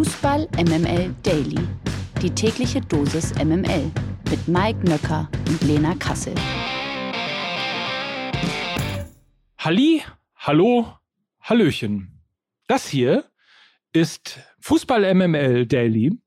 [0.00, 1.58] Fußball MML Daily.
[2.22, 3.90] Die tägliche Dosis MML
[4.30, 6.32] mit Mike Nöcker und Lena Kassel.
[9.58, 10.00] Halli,
[10.36, 10.86] hallo,
[11.42, 12.18] hallöchen.
[12.66, 13.26] Das hier
[13.92, 16.18] ist Fußball MML Daily,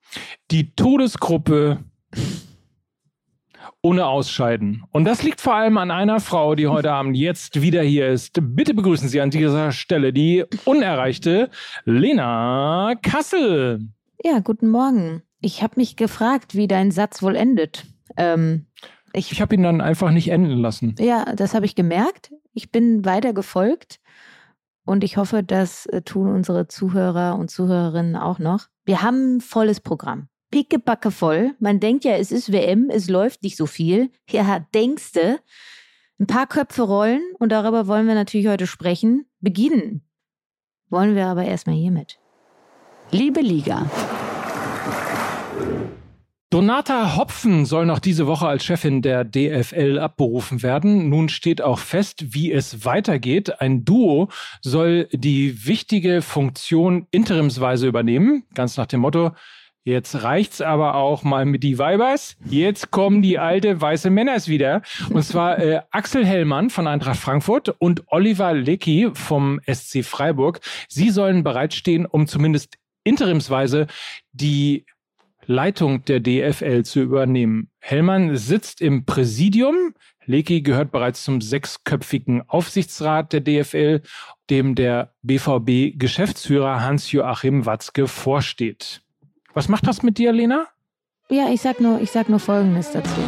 [0.51, 1.83] die Todesgruppe
[3.83, 4.83] ohne Ausscheiden.
[4.91, 8.39] Und das liegt vor allem an einer Frau, die heute Abend jetzt wieder hier ist.
[8.41, 11.49] Bitte begrüßen Sie an dieser Stelle die unerreichte
[11.83, 13.89] Lena Kassel.
[14.23, 15.21] Ja, guten Morgen.
[15.41, 17.85] Ich habe mich gefragt, wie dein Satz wohl endet.
[18.15, 18.67] Ähm,
[19.11, 20.95] ich ich habe ihn dann einfach nicht enden lassen.
[20.97, 22.31] Ja, das habe ich gemerkt.
[22.53, 23.99] Ich bin weiter gefolgt
[24.85, 28.67] und ich hoffe, das äh, tun unsere Zuhörer und Zuhörerinnen auch noch.
[28.85, 31.55] Wir haben ein volles Programm pickebacke voll.
[31.59, 34.11] Man denkt ja, es ist WM, es läuft nicht so viel.
[34.29, 35.39] Ja, denkste.
[36.19, 39.25] Ein paar Köpfe rollen und darüber wollen wir natürlich heute sprechen.
[39.39, 40.03] Beginnen
[40.91, 42.19] wollen wir aber erstmal hiermit.
[43.09, 43.89] Liebe Liga.
[46.51, 51.09] Donata Hopfen soll noch diese Woche als Chefin der DFL abberufen werden.
[51.09, 53.59] Nun steht auch fest, wie es weitergeht.
[53.59, 54.29] Ein Duo
[54.61, 59.31] soll die wichtige Funktion interimsweise übernehmen, ganz nach dem Motto,
[59.85, 62.37] Jetzt reicht's aber auch mal mit die Weibers.
[62.45, 64.81] Jetzt kommen die alte weiße Männers wieder.
[65.09, 70.61] Und zwar äh, Axel Hellmann von Eintracht Frankfurt und Oliver Leckie vom SC Freiburg.
[70.87, 73.87] Sie sollen bereitstehen, um zumindest interimsweise
[74.31, 74.85] die
[75.45, 77.69] Leitung der DFL zu übernehmen.
[77.79, 79.93] Hellmann sitzt im Präsidium.
[80.25, 84.01] Leckie gehört bereits zum sechsköpfigen Aufsichtsrat der DFL,
[84.49, 89.02] dem der BVB-Geschäftsführer Hans-Joachim Watzke vorsteht.
[89.53, 90.67] Was macht das mit dir, Lena?
[91.29, 93.21] Ja, ich sag nur, ich sag nur Folgendes dazu.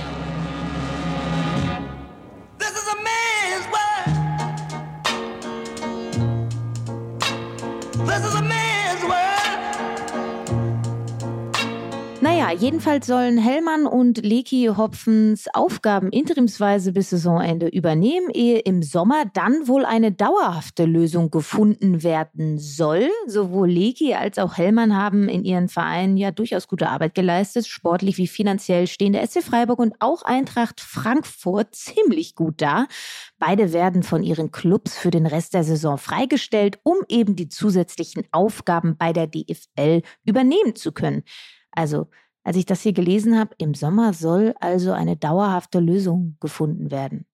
[12.25, 19.25] Naja, jedenfalls sollen Hellmann und Leki Hopfens Aufgaben interimsweise bis Saisonende übernehmen, ehe im Sommer
[19.31, 23.11] dann wohl eine dauerhafte Lösung gefunden werden soll.
[23.27, 28.17] Sowohl Leki als auch Hellmann haben in ihren Vereinen ja durchaus gute Arbeit geleistet, sportlich
[28.17, 32.87] wie finanziell stehen der SC Freiburg und auch Eintracht Frankfurt ziemlich gut da.
[33.37, 38.23] Beide werden von ihren Clubs für den Rest der Saison freigestellt, um eben die zusätzlichen
[38.31, 41.21] Aufgaben bei der DFL übernehmen zu können.
[41.75, 42.07] Also,
[42.43, 47.25] als ich das hier gelesen habe, im Sommer soll also eine dauerhafte Lösung gefunden werden.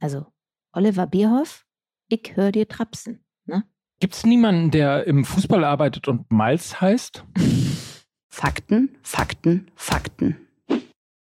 [0.00, 0.26] Also,
[0.72, 1.66] Oliver Bierhoff,
[2.08, 3.24] ich höre dir trapsen.
[3.46, 3.64] Ne?
[4.00, 7.24] Gibt es niemanden, der im Fußball arbeitet und Malz heißt?
[8.32, 10.46] Fakten, Fakten, Fakten.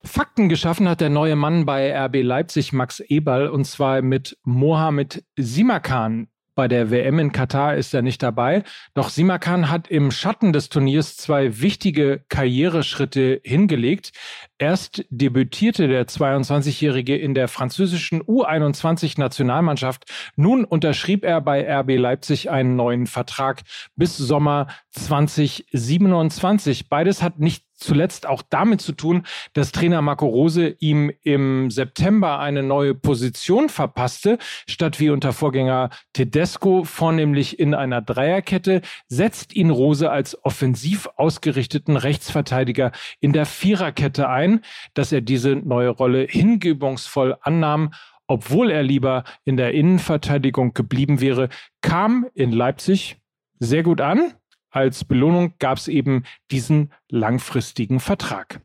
[0.03, 5.25] Fakten geschaffen hat der neue Mann bei RB Leipzig, Max Eberl, und zwar mit Mohamed
[5.37, 6.29] Simakan.
[6.57, 8.63] Bei der WM in Katar ist er nicht dabei.
[8.95, 14.13] Doch Simakan hat im Schatten des Turniers zwei wichtige Karriereschritte hingelegt.
[14.59, 20.05] Erst debütierte der 22-Jährige in der französischen U21-Nationalmannschaft.
[20.35, 23.63] Nun unterschrieb er bei RB Leipzig einen neuen Vertrag
[23.97, 26.89] bis Sommer 2027.
[26.89, 32.39] Beides hat nicht zuletzt auch damit zu tun, dass Trainer Marco Rose ihm im September
[32.39, 34.39] eine neue Position verpasste.
[34.67, 41.97] Statt wie unter Vorgänger Tedesco vornehmlich in einer Dreierkette, setzt ihn Rose als offensiv ausgerichteten
[41.97, 44.46] Rechtsverteidiger in der Viererkette ein.
[44.95, 47.93] Dass er diese neue Rolle hingebungsvoll annahm,
[48.27, 51.49] obwohl er lieber in der Innenverteidigung geblieben wäre,
[51.81, 53.19] kam in Leipzig
[53.59, 54.35] sehr gut an
[54.77, 58.61] als Belohnung gab es eben diesen langfristigen Vertrag.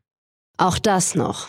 [0.58, 1.48] Auch das noch.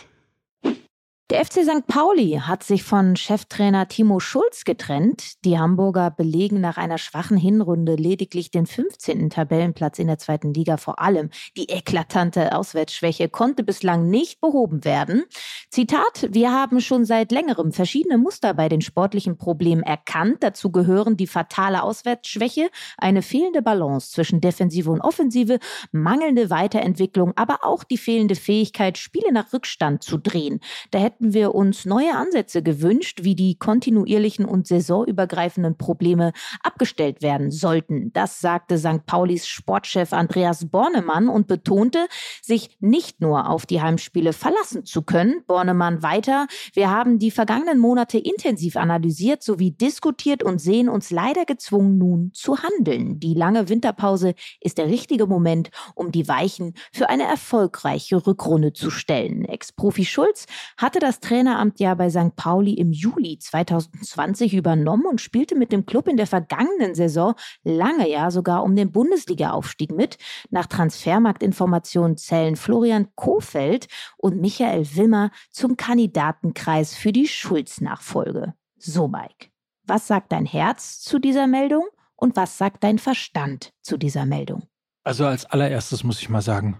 [1.29, 1.87] Der FC St.
[1.87, 5.43] Pauli hat sich von Cheftrainer Timo Schulz getrennt.
[5.45, 9.29] Die Hamburger belegen nach einer schwachen Hinrunde lediglich den 15.
[9.29, 10.75] Tabellenplatz in der zweiten Liga.
[10.75, 15.23] Vor allem die eklatante Auswärtsschwäche konnte bislang nicht behoben werden.
[15.69, 20.43] Zitat, wir haben schon seit längerem verschiedene Muster bei den sportlichen Problemen erkannt.
[20.43, 25.59] Dazu gehören die fatale Auswärtsschwäche, eine fehlende Balance zwischen Defensive und Offensive,
[25.93, 30.59] mangelnde Weiterentwicklung, aber auch die fehlende Fähigkeit, Spiele nach Rückstand zu drehen.
[30.91, 36.33] Da hätten hätten wir uns neue Ansätze gewünscht, wie die kontinuierlichen und saisonübergreifenden Probleme
[36.63, 38.11] abgestellt werden sollten.
[38.13, 39.05] Das sagte St.
[39.05, 42.07] Paulis Sportchef Andreas Bornemann und betonte,
[42.41, 45.43] sich nicht nur auf die Heimspiele verlassen zu können.
[45.45, 51.45] Bornemann weiter, wir haben die vergangenen Monate intensiv analysiert sowie diskutiert und sehen uns leider
[51.45, 53.19] gezwungen, nun zu handeln.
[53.19, 58.89] Die lange Winterpause ist der richtige Moment, um die Weichen für eine erfolgreiche Rückrunde zu
[58.89, 59.45] stellen.
[59.45, 62.35] Ex-Profi Schulz hatte das Traineramt ja bei St.
[62.35, 68.09] Pauli im Juli 2020 übernommen und spielte mit dem Club in der vergangenen Saison lange
[68.09, 70.17] ja sogar um den Bundesliga-Aufstieg mit.
[70.49, 78.53] Nach Transfermarktinformationen zählen Florian Kofeld und Michael Wimmer zum Kandidatenkreis für die Schulz-Nachfolge.
[78.77, 79.49] So, Mike,
[79.83, 81.85] was sagt dein Herz zu dieser Meldung
[82.15, 84.63] und was sagt dein Verstand zu dieser Meldung?
[85.03, 86.79] Also als allererstes muss ich mal sagen,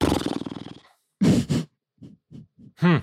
[2.76, 3.02] hm.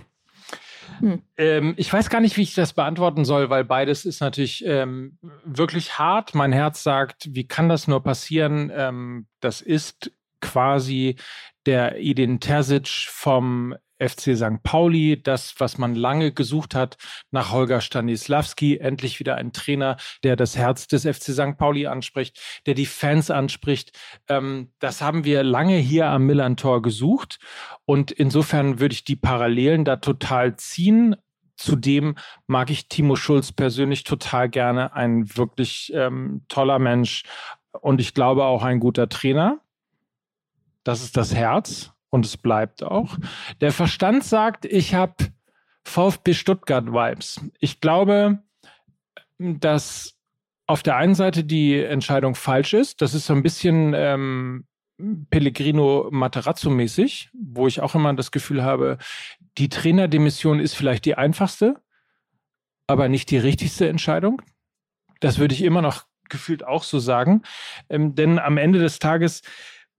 [1.03, 1.21] Hm.
[1.35, 5.17] Ähm, ich weiß gar nicht, wie ich das beantworten soll, weil beides ist natürlich ähm,
[5.43, 6.33] wirklich hart.
[6.33, 8.71] Mein Herz sagt, wie kann das nur passieren?
[8.73, 11.17] Ähm, das ist quasi
[11.65, 13.75] der Edin Terzic vom
[14.07, 14.61] FC St.
[14.63, 16.97] Pauli, das, was man lange gesucht hat
[17.31, 21.57] nach Holger Stanislawski, endlich wieder ein Trainer, der das Herz des FC St.
[21.57, 23.97] Pauli anspricht, der die Fans anspricht.
[24.27, 27.39] Ähm, das haben wir lange hier am Millantor gesucht
[27.85, 31.15] und insofern würde ich die Parallelen da total ziehen.
[31.55, 32.15] Zudem
[32.47, 37.23] mag ich Timo Schulz persönlich total gerne, ein wirklich ähm, toller Mensch
[37.71, 39.59] und ich glaube auch ein guter Trainer.
[40.83, 43.17] Das ist das Herz und es bleibt auch.
[43.59, 45.15] Der Verstand sagt, ich habe
[45.83, 47.41] VfB Stuttgart Vibes.
[47.59, 48.43] Ich glaube,
[49.39, 50.15] dass
[50.67, 53.01] auf der einen Seite die Entscheidung falsch ist.
[53.01, 54.67] Das ist so ein bisschen ähm,
[55.31, 58.99] Pellegrino Materazzo mäßig, wo ich auch immer das Gefühl habe,
[59.57, 61.81] die Trainerdemission ist vielleicht die einfachste,
[62.85, 64.39] aber nicht die richtigste Entscheidung.
[65.19, 67.41] Das würde ich immer noch gefühlt auch so sagen.
[67.89, 69.41] Ähm, denn am Ende des Tages,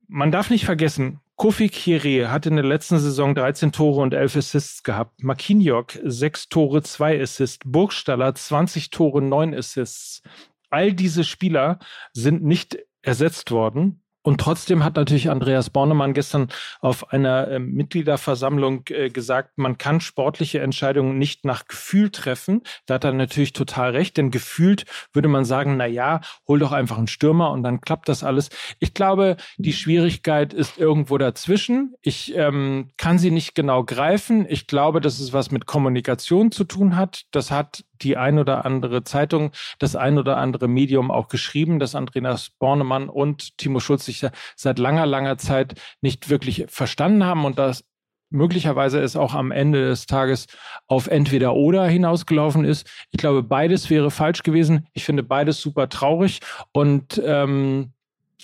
[0.06, 4.36] man darf nicht vergessen, Kofi Kire hat in der letzten Saison 13 Tore und 11
[4.36, 5.22] Assists gehabt.
[5.22, 7.58] Makiniok 6 Tore, 2 Assists.
[7.64, 10.22] Burgstaller 20 Tore, 9 Assists.
[10.70, 11.80] All diese Spieler
[12.12, 14.03] sind nicht ersetzt worden.
[14.24, 16.48] Und trotzdem hat natürlich Andreas Bornemann gestern
[16.80, 22.62] auf einer äh, Mitgliederversammlung äh, gesagt, man kann sportliche Entscheidungen nicht nach Gefühl treffen.
[22.86, 26.72] Da hat er natürlich total recht, denn gefühlt würde man sagen, na ja, hol doch
[26.72, 28.48] einfach einen Stürmer und dann klappt das alles.
[28.78, 31.94] Ich glaube, die Schwierigkeit ist irgendwo dazwischen.
[32.00, 34.46] Ich ähm, kann sie nicht genau greifen.
[34.48, 37.24] Ich glaube, dass es was mit Kommunikation zu tun hat.
[37.30, 41.94] Das hat die ein oder andere Zeitung, das ein oder andere Medium auch geschrieben, dass
[41.94, 44.26] Andreas Bornemann und Timo Schulz sich
[44.56, 47.84] seit langer, langer Zeit nicht wirklich verstanden haben und dass
[48.30, 50.46] möglicherweise es auch am Ende des Tages
[50.86, 52.90] auf entweder oder hinausgelaufen ist.
[53.10, 54.88] Ich glaube, beides wäre falsch gewesen.
[54.92, 56.40] Ich finde beides super traurig
[56.72, 57.92] und ähm,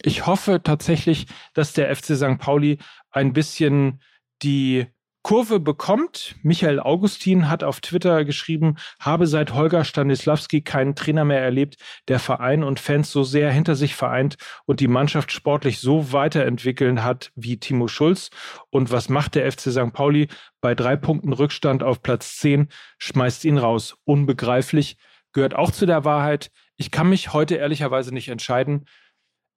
[0.03, 2.39] ich hoffe tatsächlich, dass der FC St.
[2.39, 2.79] Pauli
[3.11, 4.01] ein bisschen
[4.43, 4.87] die
[5.23, 6.37] Kurve bekommt.
[6.43, 11.77] Michael Augustin hat auf Twitter geschrieben, habe seit Holger Stanislawski keinen Trainer mehr erlebt,
[12.09, 17.05] der Verein und Fans so sehr hinter sich vereint und die Mannschaft sportlich so weiterentwickeln
[17.05, 18.31] hat wie Timo Schulz.
[18.71, 19.93] Und was macht der FC St.
[19.93, 20.29] Pauli?
[20.61, 22.69] Bei drei Punkten Rückstand auf Platz 10
[22.99, 23.97] schmeißt ihn raus.
[24.05, 24.97] Unbegreiflich.
[25.33, 26.51] Gehört auch zu der Wahrheit.
[26.77, 28.87] Ich kann mich heute ehrlicherweise nicht entscheiden.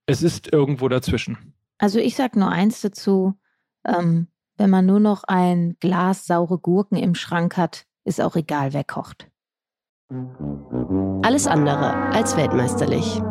[0.05, 1.53] Es ist irgendwo dazwischen.
[1.77, 3.39] Also ich sage nur eins dazu.
[3.87, 4.27] Ähm
[4.57, 8.83] wenn man nur noch ein Glas saure Gurken im Schrank hat, ist auch egal, wer
[8.83, 9.29] kocht.
[11.23, 13.21] Alles andere als weltmeisterlich.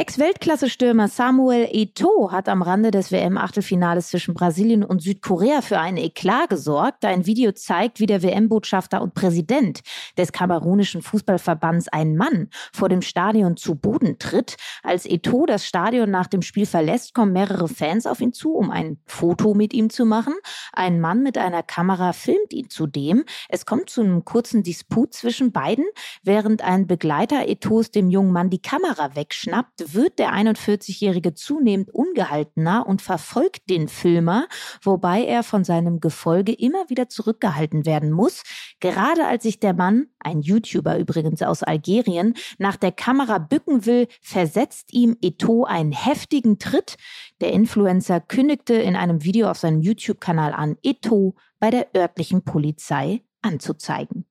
[0.00, 6.48] Ex-Weltklasse-Stürmer Samuel Eto'o hat am Rande des WM-Achtelfinales zwischen Brasilien und Südkorea für einen Eklat
[6.48, 7.04] gesorgt.
[7.04, 9.80] Ein Video zeigt, wie der WM-Botschafter und Präsident
[10.16, 14.56] des kamerunischen Fußballverbands ein Mann vor dem Stadion zu Boden tritt.
[14.82, 18.70] Als Eto'o das Stadion nach dem Spiel verlässt, kommen mehrere Fans auf ihn zu, um
[18.70, 20.32] ein Foto mit ihm zu machen.
[20.72, 23.26] Ein Mann mit einer Kamera filmt ihn zudem.
[23.50, 25.84] Es kommt zu einem kurzen Disput zwischen beiden,
[26.22, 32.86] während ein Begleiter Eto'os dem jungen Mann die Kamera wegschnappt wird der 41-Jährige zunehmend ungehaltener
[32.86, 34.48] und verfolgt den Filmer,
[34.82, 38.42] wobei er von seinem Gefolge immer wieder zurückgehalten werden muss.
[38.80, 44.08] Gerade als sich der Mann, ein YouTuber übrigens aus Algerien, nach der Kamera bücken will,
[44.20, 46.96] versetzt ihm Eto einen heftigen Tritt.
[47.40, 53.22] Der Influencer kündigte in einem Video auf seinem YouTube-Kanal an, Eto bei der örtlichen Polizei
[53.42, 54.26] anzuzeigen.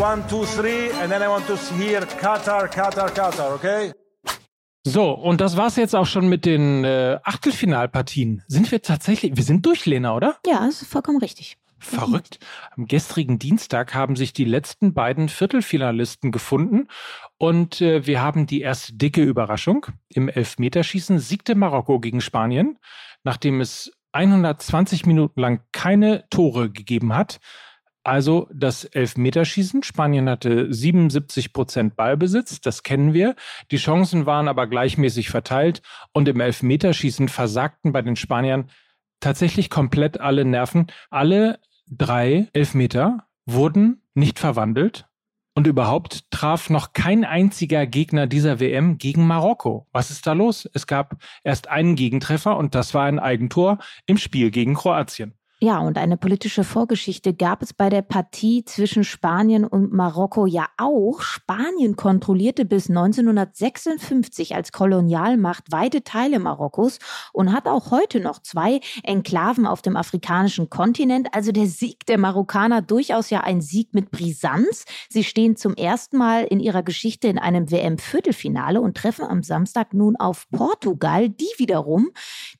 [0.00, 3.92] One, two, three, and then I want to hear Qatar, Qatar, Qatar, okay?
[4.84, 8.42] So, und das war's jetzt auch schon mit den äh, Achtelfinalpartien.
[8.48, 10.38] Sind wir tatsächlich, wir sind durch, Lena, oder?
[10.44, 11.56] Ja, ist vollkommen richtig.
[11.78, 12.38] Verrückt.
[12.76, 16.86] Am gestrigen Dienstag haben sich die letzten beiden Viertelfinalisten gefunden
[17.38, 19.86] und äh, wir haben die erste dicke Überraschung.
[20.08, 22.78] Im Elfmeterschießen siegte Marokko gegen Spanien,
[23.24, 27.40] nachdem es 120 Minuten lang keine Tore gegeben hat.
[28.04, 29.82] Also das Elfmeterschießen.
[29.82, 33.36] Spanien hatte 77 Prozent Ballbesitz, das kennen wir.
[33.70, 35.82] Die Chancen waren aber gleichmäßig verteilt
[36.12, 38.70] und im Elfmeterschießen versagten bei den Spaniern
[39.20, 40.88] tatsächlich komplett alle Nerven.
[41.10, 45.06] Alle drei Elfmeter wurden nicht verwandelt
[45.54, 49.86] und überhaupt traf noch kein einziger Gegner dieser WM gegen Marokko.
[49.92, 50.68] Was ist da los?
[50.72, 55.34] Es gab erst einen Gegentreffer und das war ein Eigentor im Spiel gegen Kroatien.
[55.64, 60.66] Ja, und eine politische Vorgeschichte gab es bei der Partie zwischen Spanien und Marokko ja
[60.76, 61.20] auch.
[61.20, 66.98] Spanien kontrollierte bis 1956 als Kolonialmacht weite Teile Marokkos
[67.32, 71.28] und hat auch heute noch zwei Enklaven auf dem afrikanischen Kontinent.
[71.30, 74.84] Also der Sieg der Marokkaner durchaus ja ein Sieg mit Brisanz.
[75.10, 79.94] Sie stehen zum ersten Mal in ihrer Geschichte in einem WM-Viertelfinale und treffen am Samstag
[79.94, 82.08] nun auf Portugal, die wiederum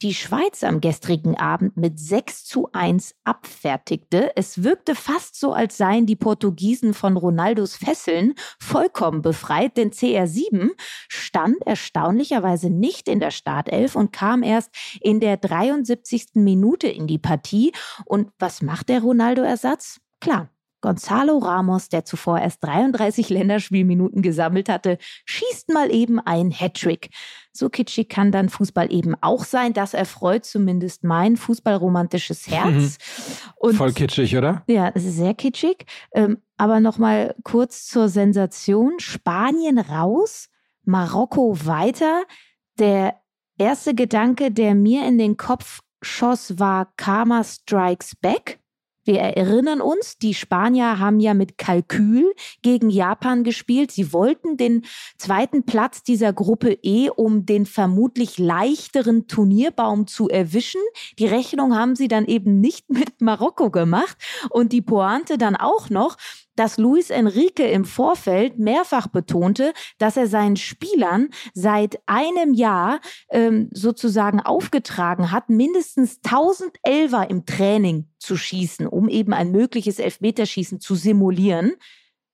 [0.02, 4.32] die Schweiz am gestrigen Abend mit 6 zu 1 1 abfertigte.
[4.36, 10.70] Es wirkte fast so, als seien die Portugiesen von Ronaldos Fesseln vollkommen befreit, denn CR7
[11.08, 14.70] stand erstaunlicherweise nicht in der Startelf und kam erst
[15.00, 16.34] in der 73.
[16.34, 17.72] Minute in die Partie.
[18.04, 20.00] Und was macht der Ronaldo-Ersatz?
[20.20, 20.50] Klar,
[20.82, 27.08] Gonzalo Ramos, der zuvor erst 33 Länderspielminuten gesammelt hatte, schießt mal eben ein Hattrick.
[27.52, 29.72] So kitschig kann dann Fußball eben auch sein.
[29.72, 32.98] Das erfreut zumindest mein fußballromantisches Herz.
[33.56, 34.62] Und, Voll kitschig, oder?
[34.66, 35.86] Ja, sehr kitschig.
[36.12, 38.98] Ähm, aber nochmal kurz zur Sensation.
[38.98, 40.48] Spanien raus,
[40.84, 42.24] Marokko weiter.
[42.78, 43.20] Der
[43.58, 48.61] erste Gedanke, der mir in den Kopf schoss, war Karma Strikes Back.
[49.04, 52.32] Wir erinnern uns, die Spanier haben ja mit Kalkül
[52.62, 53.90] gegen Japan gespielt.
[53.90, 54.84] Sie wollten den
[55.18, 60.80] zweiten Platz dieser Gruppe E, um den vermutlich leichteren Turnierbaum zu erwischen.
[61.18, 64.16] Die Rechnung haben sie dann eben nicht mit Marokko gemacht
[64.50, 66.16] und die Pointe dann auch noch,
[66.56, 73.68] dass Luis Enrique im Vorfeld mehrfach betonte, dass er seinen Spielern seit einem Jahr ähm,
[73.72, 80.80] sozusagen aufgetragen hat, mindestens 1000 Elfer im Training zu schießen, um eben ein mögliches Elfmeterschießen
[80.80, 81.74] zu simulieren.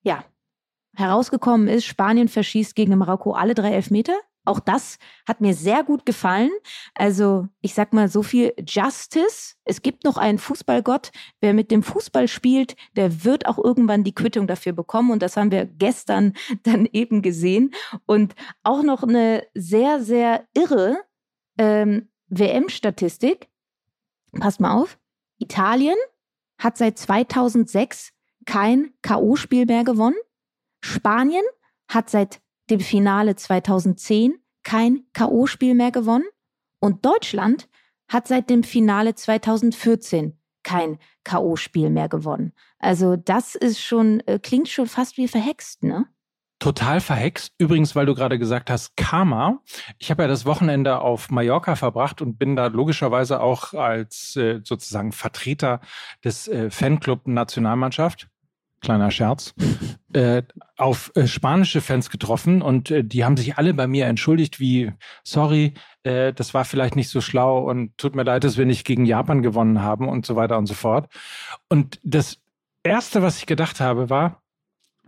[0.03, 0.25] Ja,
[0.97, 4.19] herausgekommen ist, Spanien verschießt gegen Marokko alle drei Elfmeter.
[4.49, 6.51] Auch das hat mir sehr gut gefallen.
[6.95, 9.57] Also ich sag mal so viel Justice.
[9.65, 11.11] Es gibt noch einen Fußballgott.
[11.41, 15.11] Wer mit dem Fußball spielt, der wird auch irgendwann die Quittung dafür bekommen.
[15.11, 17.73] Und das haben wir gestern dann eben gesehen.
[18.07, 20.99] Und auch noch eine sehr, sehr irre
[21.59, 23.49] ähm, WM-Statistik.
[24.33, 24.99] Passt mal auf.
[25.39, 25.97] Italien
[26.59, 28.13] hat seit 2006
[28.47, 30.17] kein KO-Spiel mehr gewonnen.
[30.81, 31.45] Spanien
[31.87, 32.41] hat seit
[32.71, 36.27] dem Finale 2010 kein KO-Spiel mehr gewonnen
[36.81, 37.69] und Deutschland
[38.09, 42.53] hat seit dem Finale 2014 kein KO-Spiel mehr gewonnen.
[42.79, 46.07] Also das ist schon, äh, klingt schon fast wie verhext, ne?
[46.61, 47.55] Total verhext.
[47.59, 49.61] Übrigens, weil du gerade gesagt hast, Karma.
[49.99, 54.61] Ich habe ja das Wochenende auf Mallorca verbracht und bin da logischerweise auch als äh,
[54.65, 55.81] sozusagen Vertreter
[56.25, 58.29] des äh, Fanclub Nationalmannschaft
[58.81, 59.55] kleiner Scherz,
[60.13, 60.43] äh,
[60.77, 64.93] auf äh, spanische Fans getroffen und äh, die haben sich alle bei mir entschuldigt, wie,
[65.25, 68.87] sorry, äh, das war vielleicht nicht so schlau und tut mir leid, dass wir nicht
[68.87, 71.13] gegen Japan gewonnen haben und so weiter und so fort.
[71.69, 72.39] Und das
[72.83, 74.43] Erste, was ich gedacht habe, war,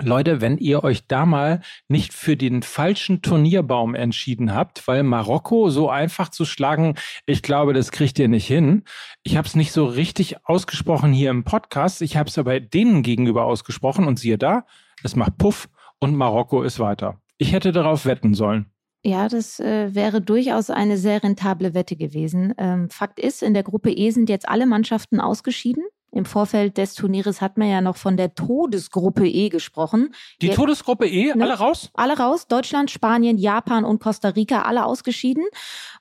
[0.03, 5.71] Leute, wenn ihr euch da mal nicht für den falschen Turnierbaum entschieden habt, weil Marokko
[5.71, 6.95] so einfach zu schlagen,
[7.27, 8.85] ich glaube, das kriegt ihr nicht hin.
[9.23, 13.03] Ich habe es nicht so richtig ausgesprochen hier im Podcast, ich habe es aber denen
[13.03, 14.65] gegenüber ausgesprochen und siehe da,
[15.03, 17.21] es macht Puff und Marokko ist weiter.
[17.39, 18.67] Ich hätte darauf wetten sollen.
[19.03, 22.53] Ja, das äh, wäre durchaus eine sehr rentable Wette gewesen.
[22.59, 25.85] Ähm, Fakt ist, in der Gruppe E sind jetzt alle Mannschaften ausgeschieden.
[26.21, 30.15] Im Vorfeld des Turnieres hat man ja noch von der Todesgruppe E gesprochen.
[30.43, 31.45] Die Jetzt, Todesgruppe E, ne?
[31.45, 31.89] alle raus?
[31.95, 32.47] Alle raus.
[32.47, 35.47] Deutschland, Spanien, Japan und Costa Rica, alle ausgeschieden.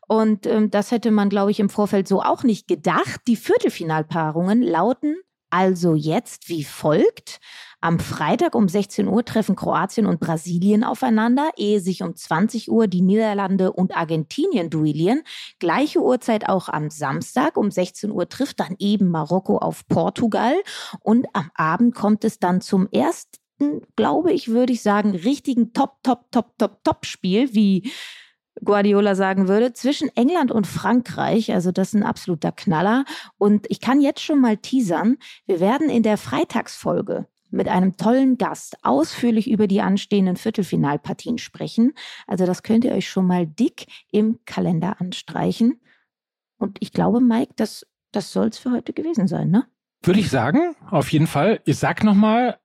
[0.10, 3.22] Und ähm, das hätte man, glaube ich, im Vorfeld so auch nicht gedacht.
[3.28, 5.16] Die Viertelfinalpaarungen lauten
[5.50, 7.40] also jetzt wie folgt.
[7.82, 12.88] Am Freitag um 16 Uhr treffen Kroatien und Brasilien aufeinander, ehe sich um 20 Uhr
[12.88, 15.22] die Niederlande und Argentinien duellieren.
[15.60, 20.56] Gleiche Uhrzeit auch am Samstag um 16 Uhr trifft dann eben Marokko auf Portugal
[21.00, 26.04] und am Abend kommt es dann zum ersten, glaube ich, würde ich sagen, richtigen Top,
[26.04, 27.90] Top, Top, Top, Top Spiel, wie
[28.62, 31.54] Guardiola sagen würde, zwischen England und Frankreich.
[31.54, 33.06] Also das ist ein absoluter Knaller.
[33.38, 38.38] Und ich kann jetzt schon mal teasern, wir werden in der Freitagsfolge mit einem tollen
[38.38, 41.94] Gast ausführlich über die anstehenden Viertelfinalpartien sprechen.
[42.28, 45.82] Also das könnt ihr euch schon mal dick im Kalender anstreichen.
[46.58, 49.66] Und ich glaube, Mike, das, das soll es für heute gewesen sein, ne?
[50.02, 51.62] Würde ich sagen, auf jeden Fall.
[51.66, 52.58] Ich sag nochmal,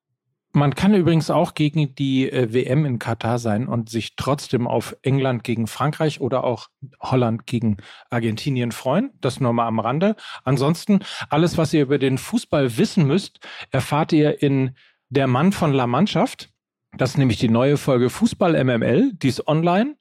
[0.56, 4.96] Man kann übrigens auch gegen die äh, WM in Katar sein und sich trotzdem auf
[5.02, 6.68] England gegen Frankreich oder auch
[7.00, 9.10] Holland gegen Argentinien freuen.
[9.20, 10.14] Das nur mal am Rande.
[10.44, 13.40] Ansonsten, alles, was ihr über den Fußball wissen müsst,
[13.72, 14.76] erfahrt ihr in
[15.08, 16.50] Der Mann von La Mannschaft.
[16.96, 19.12] Das ist nämlich die neue Folge Fußball MML.
[19.14, 19.96] Die ist online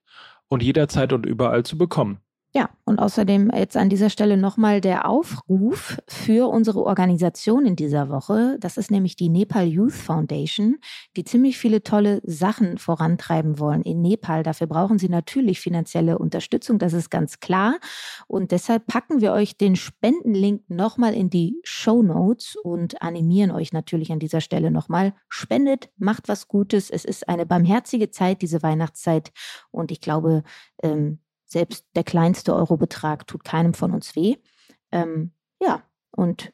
[0.50, 2.23] und jederzeit und überall zu bekommen.
[2.55, 8.10] Ja, und außerdem jetzt an dieser Stelle nochmal der Aufruf für unsere Organisation in dieser
[8.10, 8.57] Woche.
[8.60, 10.77] Das ist nämlich die Nepal Youth Foundation,
[11.17, 14.43] die ziemlich viele tolle Sachen vorantreiben wollen in Nepal.
[14.43, 17.79] Dafür brauchen sie natürlich finanzielle Unterstützung, das ist ganz klar.
[18.27, 23.74] Und deshalb packen wir euch den Spendenlink nochmal in die Show Notes und animieren euch
[23.74, 25.15] natürlich an dieser Stelle nochmal.
[25.27, 26.91] Spendet, macht was Gutes.
[26.91, 29.31] Es ist eine barmherzige Zeit, diese Weihnachtszeit.
[29.72, 30.43] Und ich glaube,
[30.83, 31.17] ähm,
[31.53, 34.36] selbst der kleinste Eurobetrag tut keinem von uns weh.
[34.91, 35.31] Ähm,
[35.62, 36.51] ja, und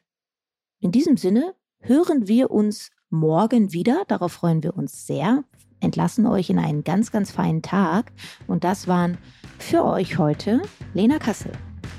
[0.78, 4.04] in diesem Sinne hören wir uns morgen wieder.
[4.06, 5.42] Darauf freuen wir uns sehr.
[5.80, 8.12] Entlassen euch in einen ganz, ganz feinen Tag.
[8.46, 9.18] Und das waren
[9.58, 10.62] für euch heute
[10.94, 11.52] Lena Kassel.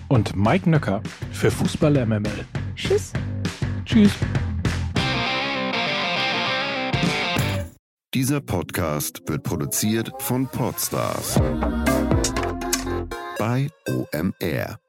[0.07, 2.45] Und Mike Nöcker für Fußball MML.
[2.75, 3.13] Tschüss.
[3.85, 4.13] Tschüss.
[8.13, 11.39] Dieser Podcast wird produziert von Podstars
[13.41, 14.80] bei OMR.